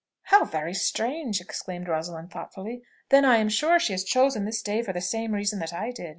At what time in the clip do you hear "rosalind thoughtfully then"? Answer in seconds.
1.87-3.23